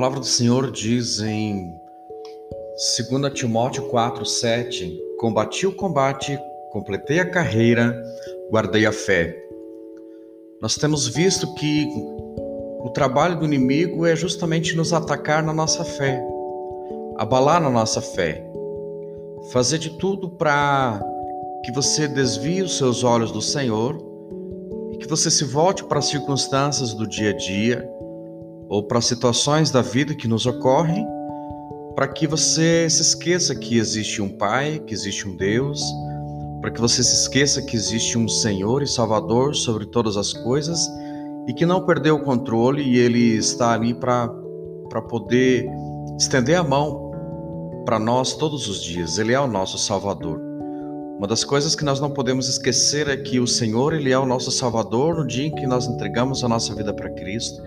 palavra 0.00 0.20
do 0.20 0.24
Senhor 0.26 0.70
diz 0.70 1.20
em 1.20 1.78
2 3.10 3.34
Timóteo 3.34 3.86
4, 3.90 4.24
7: 4.24 4.98
Combati 5.18 5.66
o 5.66 5.76
combate, 5.76 6.38
completei 6.72 7.20
a 7.20 7.30
carreira, 7.30 8.02
guardei 8.50 8.86
a 8.86 8.92
fé. 8.92 9.36
Nós 10.62 10.76
temos 10.76 11.06
visto 11.06 11.52
que 11.52 11.86
o 12.82 12.88
trabalho 12.94 13.38
do 13.38 13.44
inimigo 13.44 14.06
é 14.06 14.16
justamente 14.16 14.74
nos 14.74 14.94
atacar 14.94 15.42
na 15.42 15.52
nossa 15.52 15.84
fé, 15.84 16.18
abalar 17.18 17.60
na 17.60 17.68
nossa 17.68 18.00
fé, 18.00 18.42
fazer 19.52 19.76
de 19.76 19.98
tudo 19.98 20.30
para 20.30 20.98
que 21.62 21.70
você 21.72 22.08
desvie 22.08 22.62
os 22.62 22.78
seus 22.78 23.04
olhos 23.04 23.30
do 23.30 23.42
Senhor 23.42 23.98
e 24.92 24.96
que 24.96 25.06
você 25.06 25.30
se 25.30 25.44
volte 25.44 25.84
para 25.84 25.98
as 25.98 26.06
circunstâncias 26.06 26.94
do 26.94 27.06
dia 27.06 27.32
a 27.32 27.36
dia 27.36 28.00
ou 28.70 28.84
para 28.84 29.00
situações 29.00 29.72
da 29.72 29.82
vida 29.82 30.14
que 30.14 30.28
nos 30.28 30.46
ocorrem, 30.46 31.04
para 31.96 32.06
que 32.06 32.24
você 32.24 32.88
se 32.88 33.02
esqueça 33.02 33.52
que 33.52 33.76
existe 33.76 34.22
um 34.22 34.28
Pai, 34.28 34.78
que 34.86 34.94
existe 34.94 35.26
um 35.28 35.36
Deus, 35.36 35.82
para 36.60 36.70
que 36.70 36.80
você 36.80 37.02
se 37.02 37.22
esqueça 37.22 37.60
que 37.60 37.74
existe 37.74 38.16
um 38.16 38.28
Senhor 38.28 38.80
e 38.80 38.86
Salvador 38.86 39.56
sobre 39.56 39.86
todas 39.86 40.16
as 40.16 40.32
coisas 40.32 40.78
e 41.48 41.52
que 41.52 41.66
não 41.66 41.84
perdeu 41.84 42.14
o 42.14 42.22
controle 42.22 42.80
e 42.80 42.96
Ele 42.96 43.34
está 43.34 43.72
ali 43.72 43.92
para 43.92 44.28
poder 45.08 45.68
estender 46.16 46.56
a 46.56 46.62
mão 46.62 47.10
para 47.84 47.98
nós 47.98 48.34
todos 48.34 48.68
os 48.68 48.80
dias. 48.80 49.18
Ele 49.18 49.32
é 49.32 49.40
o 49.40 49.48
nosso 49.48 49.78
Salvador. 49.78 50.40
Uma 51.18 51.26
das 51.26 51.42
coisas 51.42 51.74
que 51.74 51.84
nós 51.84 51.98
não 51.98 52.10
podemos 52.10 52.48
esquecer 52.48 53.08
é 53.08 53.16
que 53.16 53.40
o 53.40 53.48
Senhor, 53.48 53.94
ele 53.94 54.12
é 54.12 54.18
o 54.18 54.24
nosso 54.24 54.50
Salvador 54.52 55.16
no 55.16 55.26
dia 55.26 55.48
em 55.48 55.54
que 55.54 55.66
nós 55.66 55.86
entregamos 55.86 56.44
a 56.44 56.48
nossa 56.48 56.74
vida 56.74 56.94
para 56.94 57.10
Cristo. 57.10 57.60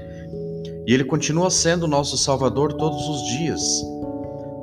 E 0.85 0.93
ele 0.93 1.05
continua 1.05 1.49
sendo 1.49 1.87
nosso 1.87 2.17
Salvador 2.17 2.73
todos 2.73 3.07
os 3.07 3.23
dias. 3.37 3.61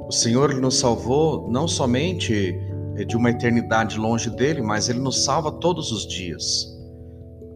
O 0.06 0.12
Senhor 0.12 0.54
nos 0.54 0.78
salvou 0.78 1.50
não 1.50 1.66
somente 1.66 2.54
eh, 2.96 3.04
de 3.04 3.16
uma 3.16 3.30
eternidade 3.30 3.98
longe 3.98 4.28
dele, 4.28 4.60
mas 4.60 4.88
ele 4.88 4.98
nos 4.98 5.24
salva 5.24 5.52
todos 5.52 5.92
os 5.92 6.06
dias. 6.06 6.66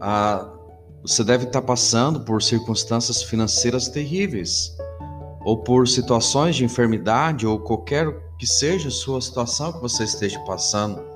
Ah, 0.01 0.51
você 1.01 1.23
deve 1.23 1.45
estar 1.45 1.61
passando 1.61 2.21
por 2.21 2.41
circunstâncias 2.41 3.21
financeiras 3.21 3.87
terríveis, 3.87 4.75
ou 5.45 5.57
por 5.61 5.87
situações 5.87 6.55
de 6.55 6.65
enfermidade, 6.65 7.45
ou 7.45 7.59
qualquer 7.59 8.07
que 8.39 8.47
seja 8.47 8.87
a 8.87 8.91
sua 8.91 9.21
situação 9.21 9.73
que 9.73 9.81
você 9.81 10.03
esteja 10.03 10.39
passando. 10.39 11.14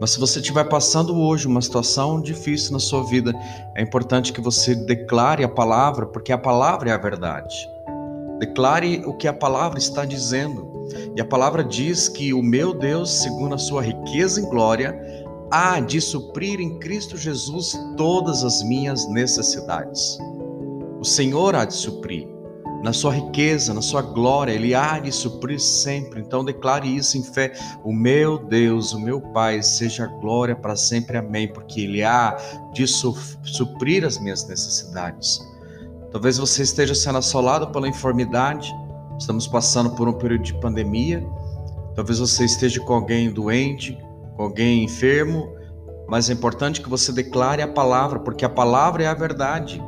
Mas 0.00 0.10
se 0.10 0.20
você 0.20 0.40
estiver 0.40 0.64
passando 0.64 1.16
hoje 1.16 1.46
uma 1.46 1.62
situação 1.62 2.20
difícil 2.20 2.72
na 2.72 2.78
sua 2.78 3.04
vida, 3.04 3.32
é 3.74 3.82
importante 3.82 4.32
que 4.32 4.40
você 4.40 4.74
declare 4.74 5.44
a 5.44 5.48
palavra, 5.48 6.06
porque 6.06 6.32
a 6.32 6.38
palavra 6.38 6.90
é 6.90 6.92
a 6.92 6.98
verdade. 6.98 7.54
Declare 8.40 9.02
o 9.06 9.14
que 9.14 9.28
a 9.28 9.32
palavra 9.32 9.78
está 9.78 10.04
dizendo. 10.04 10.72
E 11.16 11.20
a 11.20 11.24
palavra 11.24 11.62
diz 11.62 12.08
que 12.08 12.34
o 12.34 12.42
meu 12.42 12.74
Deus, 12.74 13.10
segundo 13.10 13.54
a 13.54 13.58
sua 13.58 13.82
riqueza 13.82 14.40
em 14.40 14.48
glória, 14.48 14.98
há 15.50 15.78
de 15.78 16.00
suprir 16.00 16.60
em 16.60 16.78
Cristo 16.78 17.16
Jesus 17.16 17.78
todas 17.96 18.42
as 18.42 18.62
minhas 18.64 19.08
necessidades. 19.08 20.18
O 20.98 21.04
Senhor 21.04 21.54
há 21.54 21.64
de 21.64 21.74
suprir 21.74 22.41
na 22.82 22.92
sua 22.92 23.14
riqueza, 23.14 23.72
na 23.72 23.80
sua 23.80 24.02
glória, 24.02 24.52
Ele 24.52 24.74
há 24.74 24.98
de 24.98 25.12
suprir 25.12 25.60
sempre. 25.60 26.20
Então 26.20 26.44
declare 26.44 26.94
isso 26.94 27.16
em 27.16 27.22
fé. 27.22 27.52
O 27.84 27.92
meu 27.92 28.38
Deus, 28.38 28.92
o 28.92 28.98
meu 28.98 29.20
Pai, 29.20 29.62
seja 29.62 30.06
glória 30.06 30.56
para 30.56 30.74
sempre. 30.74 31.16
Amém. 31.16 31.46
Porque 31.46 31.82
Ele 31.82 32.02
há 32.02 32.36
de 32.72 32.84
suprir 32.86 34.04
as 34.04 34.18
minhas 34.18 34.46
necessidades. 34.48 35.40
Talvez 36.10 36.38
você 36.38 36.62
esteja 36.62 36.94
sendo 36.94 37.18
assolado 37.18 37.68
pela 37.68 37.88
enfermidade. 37.88 38.74
Estamos 39.16 39.46
passando 39.46 39.90
por 39.90 40.08
um 40.08 40.14
período 40.14 40.42
de 40.42 40.54
pandemia. 40.54 41.24
Talvez 41.94 42.18
você 42.18 42.44
esteja 42.44 42.80
com 42.80 42.94
alguém 42.94 43.30
doente, 43.30 43.96
com 44.36 44.42
alguém 44.42 44.82
enfermo. 44.82 45.54
Mas 46.08 46.28
é 46.28 46.32
importante 46.32 46.82
que 46.82 46.88
você 46.88 47.12
declare 47.12 47.62
a 47.62 47.68
palavra, 47.68 48.18
porque 48.18 48.44
a 48.44 48.50
palavra 48.50 49.04
é 49.04 49.06
a 49.06 49.14
verdade. 49.14 49.80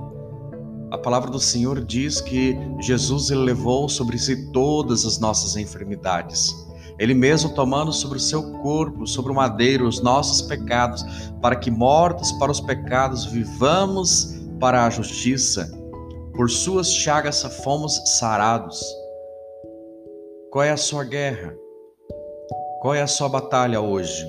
A 0.94 0.98
palavra 0.98 1.28
do 1.28 1.40
Senhor 1.40 1.84
diz 1.84 2.20
que 2.20 2.56
Jesus 2.78 3.28
levou 3.28 3.88
sobre 3.88 4.16
si 4.16 4.52
todas 4.52 5.04
as 5.04 5.18
nossas 5.18 5.56
enfermidades. 5.56 6.54
Ele 7.00 7.12
mesmo 7.12 7.52
tomando 7.52 7.92
sobre 7.92 8.16
o 8.16 8.20
seu 8.20 8.52
corpo, 8.62 9.04
sobre 9.04 9.32
o 9.32 9.34
madeiro, 9.34 9.88
os 9.88 10.00
nossos 10.00 10.40
pecados, 10.42 11.04
para 11.42 11.56
que 11.56 11.68
mortos 11.68 12.30
para 12.30 12.52
os 12.52 12.60
pecados 12.60 13.24
vivamos 13.24 14.36
para 14.60 14.86
a 14.86 14.90
justiça. 14.90 15.68
Por 16.32 16.48
suas 16.48 16.94
chagas 16.94 17.42
fomos 17.64 18.00
sarados. 18.16 18.80
Qual 20.52 20.62
é 20.62 20.70
a 20.70 20.76
sua 20.76 21.02
guerra? 21.02 21.56
Qual 22.80 22.94
é 22.94 23.02
a 23.02 23.08
sua 23.08 23.28
batalha 23.28 23.80
hoje? 23.80 24.24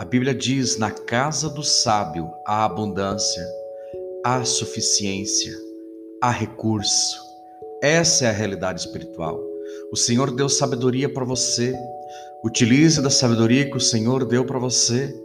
A 0.00 0.04
Bíblia 0.04 0.34
diz: 0.34 0.78
na 0.78 0.90
casa 0.90 1.48
do 1.48 1.62
sábio 1.62 2.28
há 2.44 2.64
abundância 2.64 3.57
há 4.28 4.44
suficiência, 4.44 5.56
há 6.20 6.30
recurso. 6.30 7.18
Essa 7.82 8.26
é 8.26 8.28
a 8.28 8.32
realidade 8.32 8.80
espiritual. 8.80 9.40
O 9.90 9.96
Senhor 9.96 10.30
deu 10.36 10.50
sabedoria 10.50 11.08
para 11.08 11.24
você. 11.24 11.74
Utilize 12.44 13.00
da 13.00 13.08
sabedoria 13.08 13.70
que 13.70 13.76
o 13.78 13.80
Senhor 13.80 14.26
deu 14.26 14.44
para 14.44 14.58
você. 14.58 15.18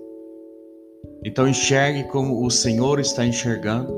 Então 1.25 1.49
enxergue 1.49 2.05
como 2.05 2.45
o 2.45 2.49
Senhor 2.49 2.97
está 2.97 3.25
enxergando. 3.25 3.93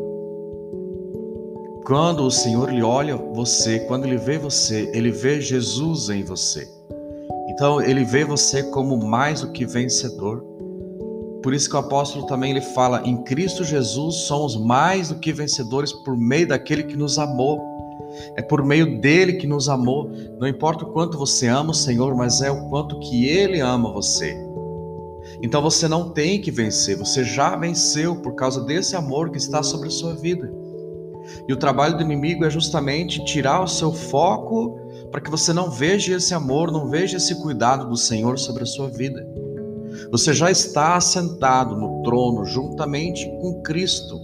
Quando 1.86 2.24
o 2.24 2.32
Senhor 2.32 2.74
lhe 2.74 2.82
olha 2.82 3.16
você, 3.16 3.82
quando 3.82 4.06
ele 4.06 4.18
vê 4.18 4.40
você, 4.40 4.90
ele 4.92 5.12
vê 5.12 5.40
Jesus 5.40 6.10
em 6.10 6.24
você. 6.24 6.68
Então 7.50 7.80
ele 7.80 8.04
vê 8.04 8.26
você 8.26 8.64
como 8.72 8.98
mais 8.98 9.42
do 9.42 9.52
que 9.52 9.68
vencedor. 9.68 10.44
Por 11.46 11.54
isso 11.54 11.70
que 11.70 11.76
o 11.76 11.80
apóstolo 11.80 12.26
também 12.26 12.50
ele 12.50 12.62
fala: 12.62 13.04
em 13.06 13.18
Cristo 13.18 13.64
Jesus 13.64 14.22
somos 14.22 14.58
mais 14.58 15.10
do 15.10 15.20
que 15.20 15.32
vencedores 15.32 15.94
por 15.94 16.18
meio 16.18 16.48
daquele 16.48 16.86
que 16.86 16.98
nos 16.98 17.20
amou. 17.20 17.62
É 18.36 18.42
por 18.42 18.66
meio 18.66 19.00
dele 19.00 19.34
que 19.34 19.46
nos 19.46 19.70
amou. 19.70 20.10
Não 20.40 20.48
importa 20.48 20.84
o 20.84 20.92
quanto 20.92 21.20
você 21.20 21.46
ama 21.46 21.70
o 21.70 21.76
Senhor, 21.76 22.16
mas 22.16 22.42
é 22.42 22.50
o 22.50 22.68
quanto 22.68 23.00
que 23.00 23.28
ele 23.28 23.60
ama 23.60 23.94
você. 23.94 24.36
Então 25.40 25.62
você 25.62 25.88
não 25.88 26.10
tem 26.10 26.42
que 26.42 26.50
vencer, 26.50 26.98
você 26.98 27.24
já 27.24 27.56
venceu 27.56 28.16
por 28.16 28.34
causa 28.34 28.62
desse 28.62 28.96
amor 28.96 29.30
que 29.30 29.38
está 29.38 29.62
sobre 29.62 29.90
a 29.90 29.92
sua 29.92 30.16
vida. 30.16 30.52
E 31.48 31.54
o 31.54 31.58
trabalho 31.58 31.96
do 31.96 32.02
inimigo 32.02 32.44
é 32.44 32.50
justamente 32.50 33.24
tirar 33.24 33.62
o 33.62 33.68
seu 33.68 33.94
foco 33.94 34.80
para 35.12 35.22
que 35.22 35.30
você 35.30 35.54
não 35.54 35.70
veja 35.70 36.16
esse 36.16 36.34
amor, 36.34 36.72
não 36.72 36.90
veja 36.90 37.18
esse 37.18 37.40
cuidado 37.40 37.88
do 37.88 37.98
Senhor 37.98 38.40
sobre 38.40 38.64
a 38.64 38.68
sua 38.68 38.90
vida. 38.90 39.45
Você 40.16 40.34
já 40.34 40.50
está 40.50 40.96
assentado 40.96 41.76
no 41.76 42.02
trono 42.02 42.46
juntamente 42.46 43.26
com 43.42 43.62
Cristo. 43.62 44.18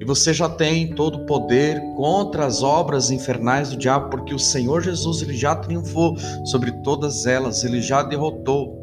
E 0.00 0.04
você 0.04 0.32
já 0.32 0.48
tem 0.48 0.94
todo 0.94 1.16
o 1.16 1.26
poder 1.26 1.82
contra 1.96 2.46
as 2.46 2.62
obras 2.62 3.10
infernais 3.10 3.70
do 3.70 3.76
diabo, 3.76 4.10
porque 4.10 4.32
o 4.32 4.38
Senhor 4.38 4.80
Jesus 4.80 5.22
ele 5.22 5.36
já 5.36 5.56
triunfou 5.56 6.16
sobre 6.44 6.70
todas 6.84 7.26
elas, 7.26 7.64
ele 7.64 7.82
já 7.82 8.04
derrotou. 8.04 8.78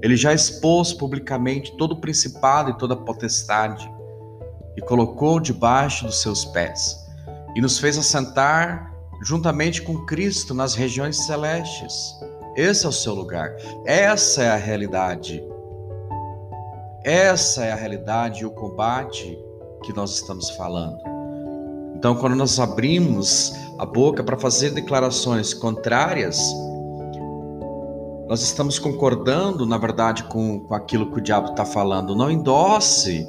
Ele 0.00 0.16
já 0.16 0.32
expôs 0.32 0.92
publicamente 0.92 1.76
todo 1.76 1.94
o 1.96 2.00
principado 2.00 2.70
e 2.70 2.78
toda 2.78 2.94
a 2.94 2.96
potestade 2.96 3.90
e 4.76 4.80
colocou 4.80 5.40
debaixo 5.40 6.06
dos 6.06 6.22
seus 6.22 6.44
pés 6.44 7.04
e 7.56 7.60
nos 7.60 7.80
fez 7.80 7.98
assentar 7.98 8.94
juntamente 9.24 9.82
com 9.82 10.06
Cristo 10.06 10.54
nas 10.54 10.76
regiões 10.76 11.26
celestes. 11.26 12.14
Esse 12.56 12.86
é 12.86 12.88
o 12.88 12.92
seu 12.92 13.14
lugar. 13.14 13.54
Essa 13.84 14.42
é 14.42 14.50
a 14.50 14.56
realidade. 14.56 15.44
Essa 17.04 17.64
é 17.64 17.72
a 17.72 17.76
realidade 17.76 18.42
e 18.42 18.46
o 18.46 18.50
combate 18.50 19.38
que 19.82 19.92
nós 19.92 20.14
estamos 20.14 20.50
falando. 20.50 20.98
Então, 21.94 22.16
quando 22.16 22.34
nós 22.34 22.58
abrimos 22.58 23.52
a 23.78 23.86
boca 23.86 24.24
para 24.24 24.36
fazer 24.36 24.70
declarações 24.70 25.54
contrárias, 25.54 26.38
nós 28.28 28.42
estamos 28.42 28.78
concordando, 28.78 29.64
na 29.64 29.78
verdade, 29.78 30.24
com, 30.24 30.60
com 30.60 30.74
aquilo 30.74 31.12
que 31.12 31.18
o 31.18 31.22
diabo 31.22 31.50
está 31.50 31.64
falando. 31.64 32.16
Não 32.16 32.30
endosse 32.30 33.26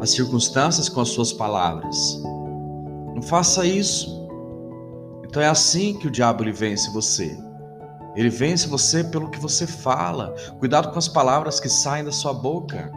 as 0.00 0.10
circunstâncias 0.10 0.88
com 0.88 1.00
as 1.00 1.10
suas 1.10 1.32
palavras. 1.32 2.20
Não 3.14 3.22
faça 3.22 3.64
isso. 3.64 4.26
Então 5.24 5.40
é 5.42 5.46
assim 5.46 5.94
que 5.94 6.06
o 6.06 6.10
diabo 6.10 6.42
ele 6.42 6.52
vence 6.52 6.90
você. 6.92 7.45
Ele 8.16 8.30
vence 8.30 8.66
você 8.66 9.04
pelo 9.04 9.28
que 9.28 9.38
você 9.38 9.66
fala. 9.66 10.34
Cuidado 10.58 10.90
com 10.90 10.98
as 10.98 11.06
palavras 11.06 11.60
que 11.60 11.68
saem 11.68 12.02
da 12.02 12.10
sua 12.10 12.32
boca. 12.32 12.90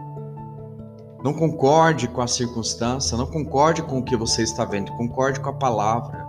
Não 1.21 1.33
concorde 1.33 2.07
com 2.07 2.21
a 2.21 2.27
circunstância, 2.27 3.17
não 3.17 3.27
concorde 3.27 3.83
com 3.83 3.99
o 3.99 4.03
que 4.03 4.15
você 4.15 4.41
está 4.41 4.63
vendo, 4.63 4.93
concorde 4.93 5.41
com 5.41 5.49
a 5.49 5.53
palavra. 5.53 6.25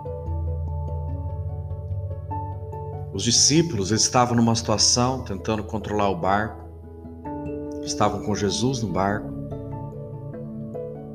Os 3.13 3.23
discípulos 3.23 3.91
estavam 3.91 4.35
numa 4.35 4.55
situação 4.55 5.23
tentando 5.23 5.63
controlar 5.63 6.09
o 6.09 6.17
barco. 6.17 6.61
Estavam 7.83 8.23
com 8.23 8.35
Jesus 8.35 8.81
no 8.83 8.91
barco. 8.91 9.31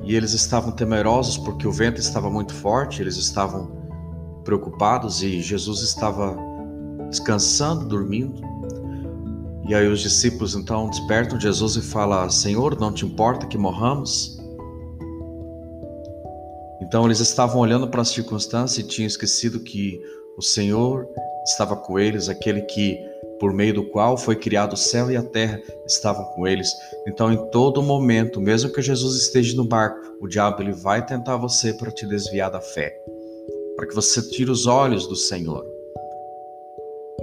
E 0.02 0.17
eles 0.17 0.32
estavam 0.32 0.73
temerosos 0.73 1.37
porque 1.37 1.67
o 1.67 1.73
vento 1.73 2.00
estava 2.00 2.31
muito 2.31 2.55
forte, 2.55 3.02
eles 3.02 3.17
estavam 3.17 3.70
preocupados 4.44 5.23
e 5.23 5.43
Jesus 5.43 5.81
estava 5.81 6.55
descansando, 7.08 7.86
dormindo. 7.86 8.40
E 9.68 9.74
aí 9.74 9.88
os 9.88 10.00
discípulos 10.00 10.54
então 10.54 10.88
despertam 10.88 11.40
Jesus 11.40 11.76
e 11.76 11.82
falam: 11.82 12.30
Senhor, 12.30 12.78
não 12.78 12.92
te 12.92 13.04
importa 13.04 13.46
que 13.46 13.58
morramos? 13.58 14.38
Então 16.80 17.04
eles 17.04 17.20
estavam 17.20 17.60
olhando 17.60 17.88
para 17.88 18.02
as 18.02 18.08
circunstâncias 18.08 18.84
e 18.84 18.88
tinham 18.88 19.06
esquecido 19.06 19.60
que 19.60 20.00
o 20.36 20.42
Senhor 20.42 21.08
estava 21.44 21.76
com 21.76 21.98
eles, 21.98 22.28
aquele 22.28 22.62
que 22.62 22.98
por 23.38 23.52
meio 23.52 23.74
do 23.74 23.84
qual 23.84 24.16
foi 24.16 24.36
criado 24.36 24.72
o 24.72 24.76
céu 24.76 25.10
e 25.10 25.16
a 25.16 25.22
terra, 25.22 25.60
estavam 25.86 26.24
com 26.26 26.46
eles. 26.46 26.70
Então, 27.06 27.32
em 27.32 27.50
todo 27.50 27.82
momento, 27.82 28.40
mesmo 28.40 28.72
que 28.72 28.82
Jesus 28.82 29.16
esteja 29.16 29.56
no 29.56 29.64
barco, 29.64 30.16
o 30.20 30.28
diabo 30.28 30.62
ele 30.62 30.72
vai 30.72 31.04
tentar 31.04 31.36
você 31.36 31.72
para 31.72 31.90
te 31.90 32.06
desviar 32.06 32.50
da 32.50 32.60
fé, 32.60 32.94
para 33.76 33.86
que 33.86 33.94
você 33.94 34.22
tire 34.22 34.50
os 34.50 34.66
olhos 34.66 35.06
do 35.06 35.16
Senhor. 35.16 35.75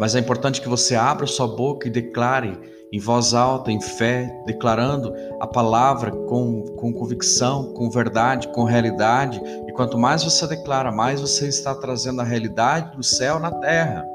Mas 0.03 0.15
é 0.15 0.19
importante 0.19 0.59
que 0.59 0.67
você 0.67 0.95
abra 0.95 1.25
sua 1.25 1.47
boca 1.47 1.87
e 1.87 1.89
declare 1.89 2.59
em 2.91 2.99
voz 2.99 3.33
alta, 3.33 3.71
em 3.71 3.79
fé, 3.79 4.37
declarando 4.45 5.13
a 5.39 5.47
palavra 5.47 6.11
com, 6.11 6.61
com 6.75 6.91
convicção, 6.91 7.71
com 7.73 7.89
verdade, 7.89 8.49
com 8.49 8.65
realidade. 8.65 9.41
E 9.65 9.71
quanto 9.71 9.97
mais 9.97 10.21
você 10.21 10.45
declara, 10.45 10.91
mais 10.91 11.21
você 11.21 11.47
está 11.47 11.73
trazendo 11.73 12.19
a 12.19 12.25
realidade 12.25 12.97
do 12.97 13.01
céu 13.01 13.39
na 13.39 13.49
terra. 13.49 14.05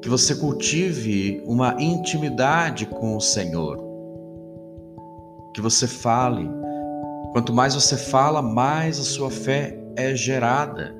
Que 0.00 0.08
você 0.08 0.36
cultive 0.36 1.42
uma 1.48 1.74
intimidade 1.82 2.86
com 2.86 3.16
o 3.16 3.20
Senhor. 3.20 3.76
Que 5.52 5.60
você 5.60 5.88
fale. 5.88 6.48
Quanto 7.32 7.52
mais 7.52 7.74
você 7.74 7.96
fala, 7.96 8.40
mais 8.40 9.00
a 9.00 9.02
sua 9.02 9.32
fé 9.32 9.76
é 9.96 10.14
gerada. 10.14 10.94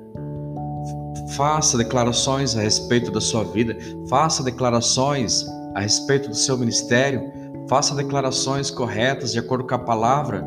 Faça 1.35 1.77
declarações 1.77 2.55
a 2.55 2.61
respeito 2.61 3.11
da 3.11 3.19
sua 3.19 3.43
vida, 3.43 3.77
faça 4.09 4.43
declarações 4.43 5.45
a 5.75 5.81
respeito 5.81 6.29
do 6.29 6.35
seu 6.35 6.57
ministério, 6.57 7.21
faça 7.67 7.93
declarações 7.93 8.71
corretas 8.71 9.33
de 9.33 9.39
acordo 9.39 9.67
com 9.67 9.75
a 9.75 9.79
palavra 9.79 10.45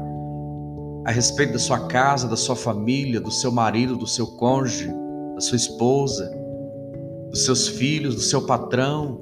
a 1.04 1.10
respeito 1.10 1.52
da 1.52 1.58
sua 1.58 1.86
casa, 1.86 2.28
da 2.28 2.36
sua 2.36 2.56
família, 2.56 3.20
do 3.20 3.30
seu 3.30 3.50
marido, 3.50 3.96
do 3.96 4.06
seu 4.06 4.26
cônjuge, 4.26 4.92
da 5.34 5.40
sua 5.40 5.56
esposa, 5.56 6.30
dos 7.30 7.44
seus 7.44 7.68
filhos, 7.68 8.14
do 8.14 8.20
seu 8.20 8.46
patrão. 8.46 9.20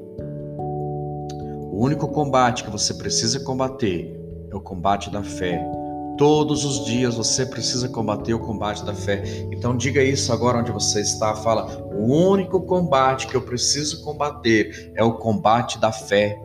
O 1.72 1.84
único 1.84 2.08
combate 2.08 2.64
que 2.64 2.70
você 2.70 2.94
precisa 2.94 3.40
combater 3.40 4.16
é 4.50 4.56
o 4.56 4.60
combate 4.60 5.10
da 5.10 5.22
fé 5.22 5.77
Todos 6.18 6.64
os 6.64 6.84
dias 6.84 7.14
você 7.14 7.46
precisa 7.46 7.88
combater 7.88 8.34
o 8.34 8.40
combate 8.40 8.84
da 8.84 8.92
fé. 8.92 9.22
Então 9.52 9.76
diga 9.76 10.02
isso 10.02 10.32
agora 10.32 10.58
onde 10.58 10.72
você 10.72 11.00
está. 11.00 11.32
Fala: 11.36 11.86
o 11.94 12.12
único 12.12 12.60
combate 12.62 13.28
que 13.28 13.36
eu 13.36 13.40
preciso 13.40 14.02
combater 14.02 14.92
é 14.96 15.04
o 15.04 15.14
combate 15.14 15.78
da 15.78 15.92
fé. 15.92 16.36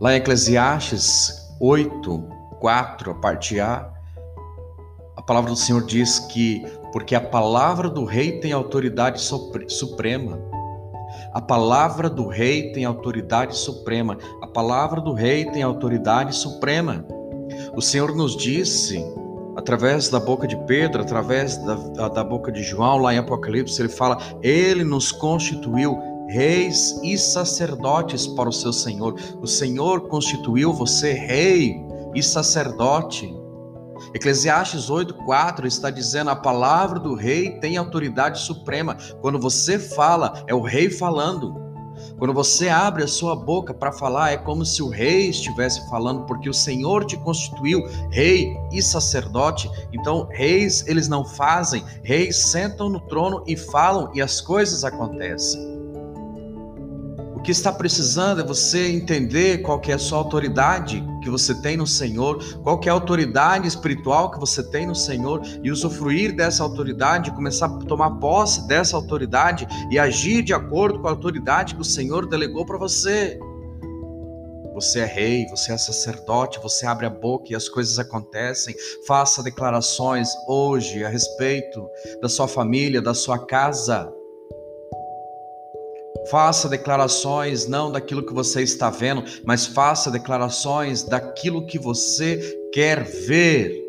Lá 0.00 0.14
em 0.14 0.18
Eclesiastes 0.18 1.52
8, 1.60 2.28
4, 2.60 3.10
a 3.10 3.14
parte 3.14 3.58
A, 3.58 3.90
a 5.16 5.22
palavra 5.22 5.50
do 5.50 5.56
Senhor 5.56 5.84
diz 5.84 6.20
que 6.20 6.64
porque 6.92 7.16
a 7.16 7.20
palavra 7.20 7.90
do 7.90 8.04
rei 8.04 8.38
tem 8.38 8.52
autoridade 8.52 9.20
suprema 9.20 10.53
a 11.32 11.40
palavra 11.40 12.08
do 12.08 12.26
rei 12.26 12.72
tem 12.72 12.84
autoridade 12.84 13.56
suprema. 13.56 14.16
A 14.42 14.46
palavra 14.46 15.00
do 15.00 15.12
rei 15.12 15.44
tem 15.46 15.62
autoridade 15.62 16.34
suprema. 16.34 17.04
O 17.76 17.82
Senhor 17.82 18.14
nos 18.14 18.36
disse, 18.36 19.04
através 19.56 20.08
da 20.08 20.20
boca 20.20 20.46
de 20.46 20.56
Pedro, 20.66 21.02
através 21.02 21.56
da, 21.58 21.74
da, 21.74 22.08
da 22.08 22.24
boca 22.24 22.50
de 22.50 22.62
João, 22.62 22.98
lá 22.98 23.14
em 23.14 23.18
Apocalipse, 23.18 23.80
ele 23.80 23.88
fala: 23.88 24.18
Ele 24.42 24.84
nos 24.84 25.12
constituiu 25.12 25.98
reis 26.28 26.98
e 27.02 27.18
sacerdotes 27.18 28.26
para 28.26 28.48
o 28.48 28.52
seu 28.52 28.72
Senhor. 28.72 29.14
O 29.40 29.46
Senhor 29.46 30.08
constituiu 30.08 30.72
você 30.72 31.12
rei 31.12 31.76
e 32.14 32.22
sacerdote. 32.22 33.43
Eclesiastes 34.14 34.88
8:4 34.88 35.66
está 35.66 35.90
dizendo 35.90 36.30
a 36.30 36.36
palavra 36.36 37.00
do 37.00 37.14
rei 37.14 37.58
tem 37.58 37.76
autoridade 37.76 38.38
suprema. 38.38 38.96
Quando 39.20 39.40
você 39.40 39.76
fala, 39.76 40.44
é 40.46 40.54
o 40.54 40.60
rei 40.62 40.88
falando. 40.88 41.62
Quando 42.16 42.32
você 42.32 42.68
abre 42.68 43.02
a 43.02 43.08
sua 43.08 43.34
boca 43.34 43.74
para 43.74 43.90
falar, 43.90 44.30
é 44.30 44.36
como 44.36 44.64
se 44.64 44.82
o 44.82 44.88
rei 44.88 45.30
estivesse 45.30 45.88
falando, 45.90 46.22
porque 46.26 46.48
o 46.48 46.54
Senhor 46.54 47.04
te 47.04 47.16
constituiu 47.16 47.82
rei 48.10 48.56
e 48.72 48.80
sacerdote. 48.80 49.68
Então, 49.92 50.28
reis 50.30 50.86
eles 50.86 51.08
não 51.08 51.24
fazem, 51.24 51.84
reis 52.02 52.36
sentam 52.36 52.88
no 52.88 53.00
trono 53.00 53.42
e 53.46 53.56
falam 53.56 54.12
e 54.14 54.22
as 54.22 54.40
coisas 54.40 54.84
acontecem 54.84 55.73
que 57.44 57.50
está 57.50 57.70
precisando 57.70 58.40
é 58.40 58.44
você 58.44 58.88
entender 58.90 59.58
qual 59.58 59.78
que 59.78 59.92
é 59.92 59.94
a 59.94 59.98
sua 59.98 60.16
autoridade 60.16 61.04
que 61.22 61.28
você 61.28 61.54
tem 61.54 61.76
no 61.76 61.86
Senhor, 61.86 62.42
qual 62.62 62.80
que 62.80 62.88
é 62.88 62.90
a 62.90 62.94
autoridade 62.94 63.68
espiritual 63.68 64.30
que 64.30 64.40
você 64.40 64.62
tem 64.62 64.86
no 64.86 64.94
Senhor 64.94 65.42
e 65.62 65.70
usufruir 65.70 66.34
dessa 66.34 66.62
autoridade, 66.62 67.30
começar 67.32 67.66
a 67.66 67.78
tomar 67.84 68.12
posse 68.12 68.66
dessa 68.66 68.96
autoridade 68.96 69.66
e 69.90 69.98
agir 69.98 70.42
de 70.42 70.54
acordo 70.54 71.00
com 71.00 71.06
a 71.06 71.10
autoridade 71.10 71.74
que 71.74 71.82
o 71.82 71.84
Senhor 71.84 72.26
delegou 72.26 72.64
para 72.64 72.78
você. 72.78 73.38
Você 74.72 75.00
é 75.00 75.04
rei, 75.04 75.46
você 75.50 75.72
é 75.72 75.76
sacerdote, 75.76 76.58
você 76.60 76.86
abre 76.86 77.04
a 77.04 77.10
boca 77.10 77.52
e 77.52 77.54
as 77.54 77.68
coisas 77.68 77.98
acontecem. 77.98 78.74
Faça 79.06 79.42
declarações 79.42 80.30
hoje 80.48 81.04
a 81.04 81.08
respeito 81.10 81.86
da 82.22 82.28
sua 82.28 82.48
família, 82.48 83.02
da 83.02 83.12
sua 83.14 83.38
casa. 83.38 84.10
Faça 86.30 86.68
declarações 86.68 87.66
não 87.66 87.90
daquilo 87.92 88.24
que 88.24 88.32
você 88.32 88.62
está 88.62 88.90
vendo, 88.90 89.24
mas 89.44 89.66
faça 89.66 90.10
declarações 90.10 91.02
daquilo 91.02 91.66
que 91.66 91.78
você 91.78 92.38
quer 92.72 93.04
ver. 93.04 93.84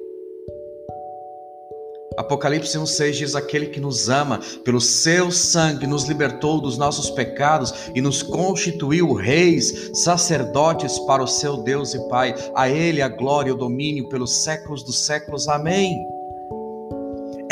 Apocalipse 2.17 2.77
1,6 2.77 3.11
diz: 3.11 3.35
Aquele 3.35 3.67
que 3.67 3.79
nos 3.79 4.09
ama, 4.09 4.39
pelo 4.63 4.79
seu 4.79 5.31
sangue, 5.31 5.85
nos 5.85 6.05
libertou 6.05 6.61
dos 6.61 6.77
nossos 6.77 7.09
pecados 7.09 7.73
e 7.93 8.01
nos 8.01 8.23
constituiu 8.23 9.13
reis, 9.13 9.91
sacerdotes 10.03 10.97
para 10.99 11.23
o 11.23 11.27
seu 11.27 11.57
Deus 11.57 11.93
e 11.93 12.07
Pai. 12.07 12.33
A 12.55 12.69
Ele 12.69 13.01
a 13.01 13.09
glória 13.09 13.49
e 13.49 13.53
o 13.53 13.57
domínio 13.57 14.07
pelos 14.09 14.43
séculos 14.43 14.83
dos 14.83 15.05
séculos. 15.05 15.47
Amém. 15.47 16.14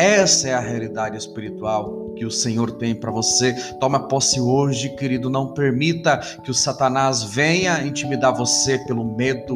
Essa 0.04 0.50
é 0.50 0.54
a 0.54 0.60
realidade 0.60 1.16
espiritual 1.16 2.12
que 2.18 2.26
o 2.26 2.30
Senhor 2.30 2.72
tem 2.72 2.94
para 2.94 3.10
você. 3.10 3.54
Toma 3.80 4.06
posse 4.10 4.38
hoje, 4.38 4.90
querido. 4.98 5.30
Não 5.30 5.54
permita 5.54 6.18
que 6.44 6.52
o 6.52 6.54
Satanás 6.54 7.24
venha 7.24 7.82
intimidar 7.88 8.36
você 8.36 8.78
pelo 8.80 9.16
medo. 9.16 9.56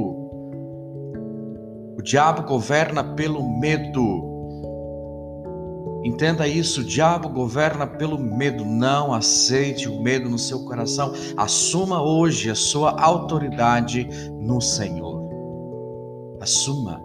O 1.97 2.01
diabo 2.01 2.43
governa 2.43 3.03
pelo 3.03 3.43
medo. 3.59 4.23
Entenda 6.05 6.47
isso, 6.47 6.79
o 6.79 6.85
diabo 6.85 7.27
governa 7.27 7.85
pelo 7.85 8.17
medo. 8.17 8.63
Não 8.63 9.13
aceite 9.13 9.89
o 9.89 10.01
medo 10.01 10.29
no 10.29 10.39
seu 10.39 10.63
coração. 10.63 11.11
Assuma 11.35 12.01
hoje 12.01 12.49
a 12.49 12.55
sua 12.55 12.91
autoridade 13.01 14.07
no 14.39 14.61
Senhor. 14.61 15.27
Assuma 16.39 17.03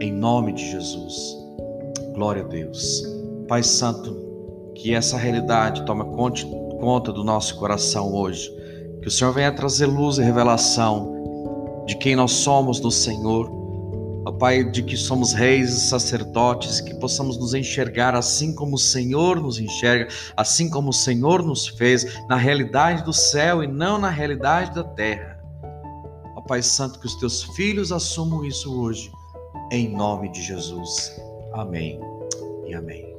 em 0.00 0.10
nome 0.10 0.54
de 0.54 0.70
Jesus. 0.70 1.43
Glória 2.14 2.44
a 2.44 2.46
Deus. 2.46 3.02
Pai 3.48 3.64
Santo, 3.64 4.72
que 4.76 4.94
essa 4.94 5.16
realidade 5.16 5.84
tome 5.84 6.04
conta 6.14 7.12
do 7.12 7.24
nosso 7.24 7.56
coração 7.56 8.14
hoje. 8.14 8.48
Que 9.02 9.08
o 9.08 9.10
Senhor 9.10 9.32
venha 9.32 9.50
trazer 9.50 9.86
luz 9.86 10.18
e 10.18 10.22
revelação 10.22 11.82
de 11.88 11.96
quem 11.96 12.14
nós 12.14 12.30
somos 12.30 12.80
no 12.80 12.90
Senhor. 12.90 13.50
Ó 14.24 14.30
Pai, 14.30 14.62
de 14.62 14.84
que 14.84 14.96
somos 14.96 15.32
reis 15.32 15.70
e 15.70 15.80
sacerdotes, 15.80 16.80
que 16.80 16.94
possamos 16.94 17.36
nos 17.36 17.52
enxergar 17.52 18.14
assim 18.14 18.54
como 18.54 18.76
o 18.76 18.78
Senhor 18.78 19.40
nos 19.40 19.58
enxerga, 19.58 20.06
assim 20.36 20.70
como 20.70 20.90
o 20.90 20.94
Senhor 20.94 21.42
nos 21.42 21.66
fez, 21.66 22.24
na 22.28 22.36
realidade 22.36 23.02
do 23.02 23.12
céu 23.12 23.60
e 23.60 23.66
não 23.66 23.98
na 23.98 24.08
realidade 24.08 24.72
da 24.72 24.84
terra. 24.84 25.40
Ó 26.36 26.40
Pai 26.42 26.62
Santo, 26.62 27.00
que 27.00 27.06
os 27.06 27.16
teus 27.16 27.42
filhos 27.42 27.90
assumam 27.90 28.44
isso 28.44 28.72
hoje, 28.80 29.10
em 29.72 29.88
nome 29.88 30.30
de 30.30 30.40
Jesus. 30.40 31.23
Amém 31.54 32.00
e 32.66 32.74
amém. 32.74 33.13